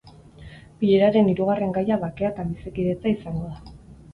[0.83, 3.79] Bileraren hirugarren gaia bakea eta bizikidetza izango da.